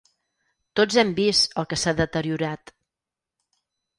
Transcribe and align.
Tots 0.79 0.97
hem 1.01 1.11
vist 1.19 1.53
el 1.63 1.69
que 1.73 1.77
s’ha 1.81 1.93
deteriorat. 2.01 2.73